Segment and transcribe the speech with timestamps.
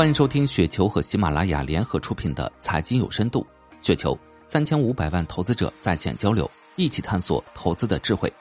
[0.00, 3.46] 欢迎收听雪球和喜马拉雅联合出品的《财经有深度》，
[3.86, 8.32] 雪球三千五百万投资者在线交流，一起探索投资的智慧。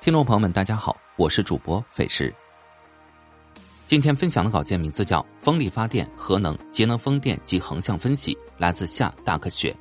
[0.00, 2.32] 听众朋友们，大家好，我是主播费时。
[3.88, 9.76] 今天分享的稿件名字叫《风力发电、核能、节能风电及横向分析》，来自夏大可雪。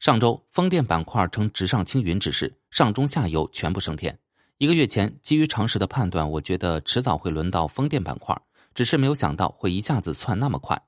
[0.00, 4.14] 上周风电板块呈直上青云之势，上中下游全部升天。
[4.58, 8.34] 一个月前，基于常识的判断，我觉得迟早会轮到风电板块，
[8.72, 10.80] 只是没有想到会一下子窜那么快。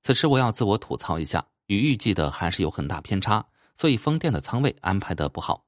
[0.00, 3.44] 此时我要自我吐槽一下，与预计的还是有很大偏差，
[3.76, 5.62] 所以风电的仓位安排的不好。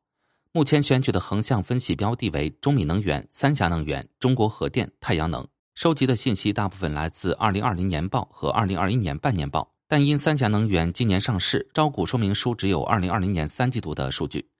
[0.51, 14.52] 目前选取的横向分析标的为中米能源、三峡能源、中国核电、太阳能，收集的信息大部分来自二零二零年报和二零二一年半年报，但因三峡能源今年上市，招股说明书只有二零二零年三季度的数据。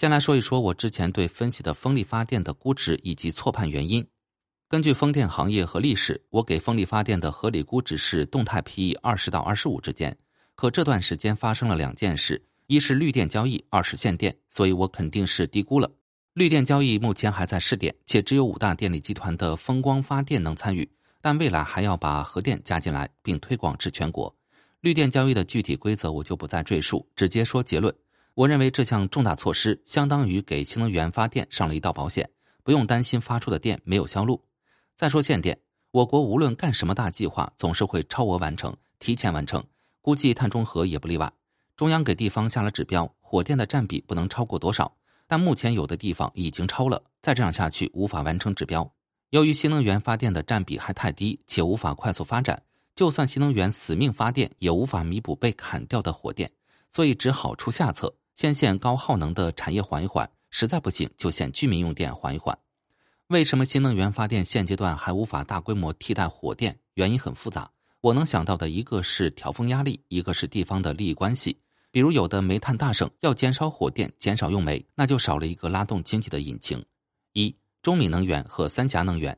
[0.00, 4.02] 先来说一说我之前对分析的风力发电的估值以及错判原因。
[4.66, 10.16] 根据风电行业和历史，我给风力发电的合理估值是动态 PE 二十到二十五之间。
[10.54, 15.92] 可这段时间发生了两件事：一是绿电交易，二是限电，所以我肯定是低估了。
[16.32, 24.34] 绿电交易目前还在试点，且只有五大电力集团的风光发电能参与，但未来还要把核电加进来，并推广至全国。
[24.80, 27.94] 绿电交易的具体规则我就不再赘述，直接说结论。
[28.34, 32.28] 我认为这项重大措施相当于给新能源发电上了一道保险，
[32.62, 34.42] 不用担心发出的电没有销路。
[34.96, 35.58] 再说限电，
[35.90, 39.62] 我国无论干什么大计划，总是会超额完成、提前完成，
[40.00, 41.30] 估计碳中和也不例外。
[41.76, 44.94] 中央给地方下了指标，火电的占比不能超过多少，
[45.26, 48.90] 但目前有的地方已经超了，再这样下去无法完成指标。
[49.30, 52.62] 由于新能源发电的占比还太低，且无法快速发展，
[52.94, 56.50] 就算新能源死命发电，也无法弥补被砍掉的火电，
[56.90, 58.14] 所以只好出下策。
[58.40, 62.58] 先限高耗能的产业缓一缓，实在不行就限居民用电缓一缓。
[63.26, 66.74] 为什么新能源发电现阶段还无法大规模替代火电？
[66.94, 67.70] 原因很复杂。
[68.00, 71.54] 我能想到的一个是调峰压力，一个是地方的利益关系。
[71.90, 76.82] 比如有的煤炭大省要减少火电、减少用煤，那就少了一个拉动经济的引擎。
[77.34, 79.36] 一中米能源和三峡能源。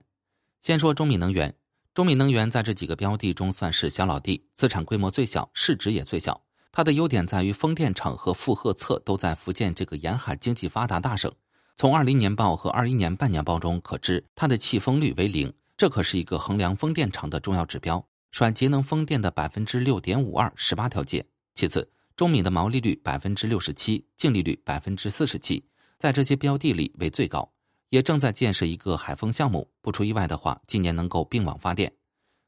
[0.60, 1.52] 先说中米能源，
[1.92, 6.40] 中米能源在这几个标的中算是小老弟，资产规模最小，市值也最小。
[6.74, 11.30] 它的优点在于风电场和负荷侧都在福建这个沿海经济发达大省。
[11.76, 18.02] 从二零年报和二一年半年报中可知，它的弃风率为零，这可是一个衡量风电场的重要指标。
[18.30, 21.22] 甩节能风电的百分之六点五二，十八条街。
[21.54, 25.62] 其次，中米的毛利率百分之六十七，净利率百分之四十七，
[25.98, 27.46] 在这些标的里为最高。
[27.90, 31.92] 也正在建设一个海风项目，不出意外的话，今年能够并网发电。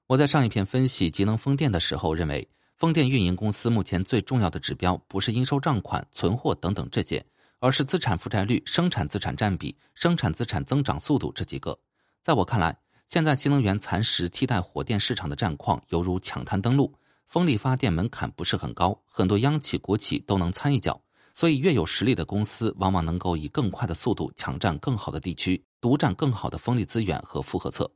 [0.06, 2.48] 我在上一篇分析节能风电的时候认为。
[2.76, 7.24] 风电运营公司目前最重要的指标不是应收账款、存货等等这些，
[7.60, 11.78] 而是资产负债率、生产资产占比、生产资产增长速度这几个。
[12.20, 12.76] 在我看来，
[13.06, 16.92] 现在新能源蚕食替代火电市场的战况犹如抢滩登陆，
[17.28, 21.00] 风力发电门槛不是很高，很多央企国企都能参一脚，
[21.32, 27.88] 所以越有实力的公司往往能够以更快的速度抢占更好的地区，独占更好的风力资源和负荷侧。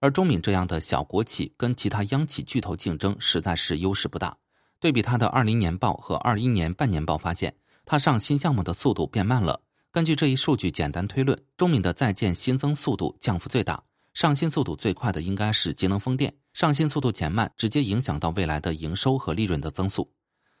[0.00, 4.36] 而中敏这样的小国企跟其他央企巨头竞争，实在是优势不大。
[4.78, 9.60] 对比它的二零年报和二一年半年报，发现它上新项目的速度变慢了。
[9.90, 16.32] 根据这一数据简单推论，中敏的在建新增速度降幅最大，上新速度最快的应该是节能风电。
[16.52, 20.10] 上新速度减慢，直接影响到未来的营收和利润的增速。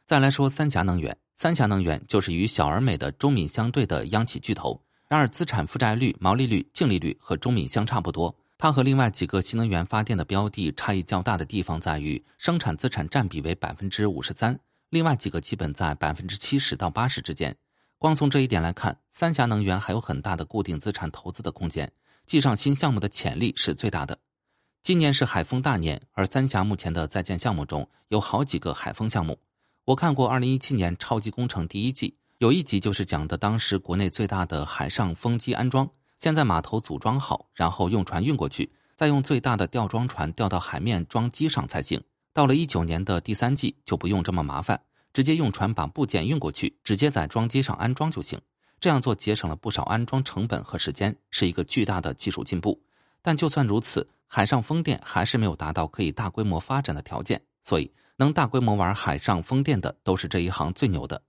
[0.06, 8.34] 再来说三峡能源，三峡能源就是与小而美的中敏相对的央企巨头，然而资产负债率、毛利率、净利率和中敏相差不多。
[8.58, 14.58] 它和另外几个新能源发电的标的差异较大的地方在于，生产资产占比为百分之五十三，
[14.88, 17.54] 另外几个基本在百分之七十到八十之间。
[17.98, 21.90] 光从这一点来看，三峡能源还有很大的固定资产投资的空间，
[22.26, 24.18] 继上新项目的潜力是最大的。
[24.82, 29.38] 今年是海风大年，而三峡目前的在建项目中有好几个海风项目。
[29.84, 35.88] 我看过二零一七年超级工程第一季，有一集就是讲的当时国内最大的海上风机安装。
[36.18, 42.02] 先在码头组装好，然后用船运过去，再用最大的吊装船吊到海面装机上才行。
[42.32, 44.80] 到了一九年的第三季就不用这么麻烦，
[45.12, 48.40] 直接用船把部件运过去，直接在装机上安装就行。
[48.78, 52.78] 这样做节省了不少安装成本和时间，是一个巨大的技术进步。
[53.22, 57.40] 但就算如此，海上风电还是没有达到可以大规模发展的条件。
[57.62, 61.20] 所以，能大规模玩海上风电的都是这一行最牛的。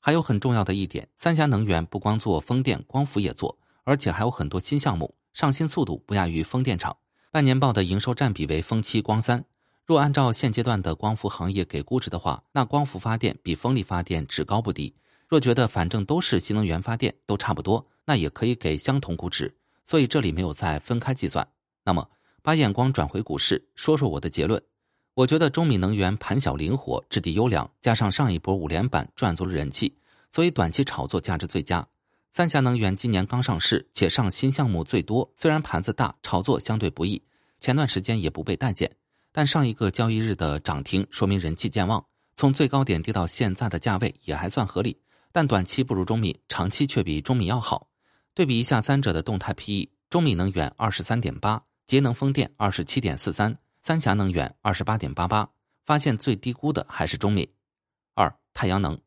[0.00, 3.58] 还有很重要的一点，三峡能源不光做风电，光伏也做。
[3.86, 6.96] 而且还有很多新项目，上新速度不亚于风电场。
[7.30, 9.44] 半年报的营收占比为风七光三。
[9.84, 14.92] 若按照现阶段的光伏行业给估值的话，那光伏发电比风力发电只高不低。
[15.28, 19.54] 若觉得反正都是新能源发电，都差不多，那也可以给相同估值。
[19.84, 21.46] 所以这里没有再分开计算。
[21.84, 22.08] 那么
[22.42, 24.60] 把眼光转回股市，说说我的结论。
[25.14, 29.96] 我觉得中米能源盘小灵活，质地优良，加上上一波五连板赚足了人气，
[30.32, 31.86] 所以短期炒作价值最佳。
[32.36, 37.22] 三峡能源今年刚上市，且上新项目最多，虽然盘子大，炒作相对不易，
[37.60, 38.94] 前段时间也不被待见。
[39.32, 42.04] 但上一个交易日的涨停说明人气健旺，
[42.34, 45.00] 从最高点跌到现在的价位也还算合理。
[45.32, 47.88] 但短期不如中米，长期却比中米要好。
[48.34, 53.56] 对比一下三者的动态 PE，中米能源二十三点八，节能风电二十七点四三。
[53.80, 55.48] 三峡能源二十八点八八，
[55.86, 57.48] 发现最低估的还是中米。
[58.12, 59.00] 二太阳能，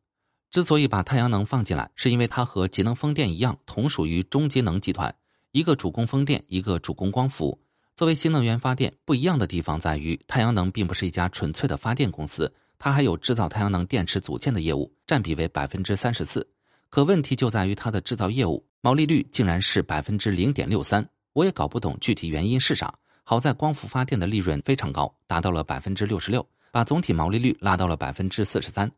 [0.51, 5.13] 之所以把太阳能放进来，是因为它和节能风电一样，同属于中节能集团，
[5.51, 7.57] 一个主攻风电，一个主攻光伏。
[7.95, 16.47] 作为新能源发电，不一样的地方在于，太阳能并不是一家纯粹的发电公司，它还有制造太阳能电池组件的业务，占比为百分之三十四。
[16.89, 22.91] 可问题就在于它的制造业务毛利率竟然是百分之零点六三，我也搞不懂具体原因是啥。
[23.23, 28.89] 好在光伏发电的利润非常高，达到了百分之六十六，把总体毛利率拉到了百分之四十三。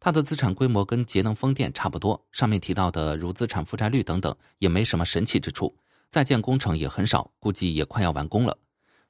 [0.00, 5.74] 它的资产规模跟节能风电差不多，上面提到的如资产负债率等等也没什么神奇之处，
[6.10, 8.56] 在建工程也很少，估计也快要完工了。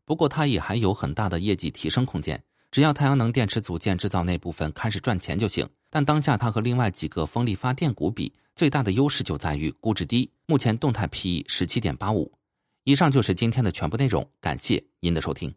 [0.04, 5.68] 不过它也还有很大的业绩提升空间，只要太阳能电池组件制造那部分开始赚钱就行。
[5.90, 12.32] 但当下它和另外几个风力发电股比，最大的优势就在于估值低，目前动态 PE 十七点八五。
[12.84, 15.54] 以上就是今天的全部内容，感谢您的收听。